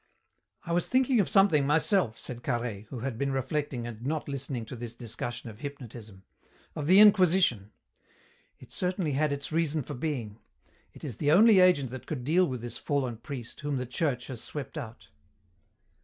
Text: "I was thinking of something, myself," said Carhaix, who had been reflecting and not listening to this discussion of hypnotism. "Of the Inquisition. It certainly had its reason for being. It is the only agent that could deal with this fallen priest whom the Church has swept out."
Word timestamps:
"I 0.63 0.71
was 0.73 0.87
thinking 0.87 1.19
of 1.19 1.29
something, 1.29 1.63
myself," 1.67 2.17
said 2.17 2.41
Carhaix, 2.41 2.87
who 2.89 3.01
had 3.01 3.19
been 3.19 3.31
reflecting 3.31 3.85
and 3.85 4.03
not 4.03 4.27
listening 4.27 4.65
to 4.65 4.75
this 4.75 4.95
discussion 4.95 5.51
of 5.51 5.59
hypnotism. 5.59 6.23
"Of 6.75 6.87
the 6.87 6.99
Inquisition. 6.99 7.71
It 8.57 8.71
certainly 8.71 9.11
had 9.11 9.31
its 9.31 9.51
reason 9.51 9.83
for 9.83 9.93
being. 9.93 10.39
It 10.91 11.03
is 11.03 11.17
the 11.17 11.31
only 11.31 11.59
agent 11.59 11.91
that 11.91 12.07
could 12.07 12.23
deal 12.23 12.47
with 12.47 12.61
this 12.63 12.79
fallen 12.79 13.17
priest 13.17 13.59
whom 13.59 13.77
the 13.77 13.85
Church 13.85 14.25
has 14.25 14.41
swept 14.41 14.75
out." 14.75 15.09